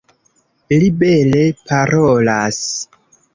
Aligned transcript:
Li 0.83 0.87
bele 1.03 1.43
parolas. 1.73 2.61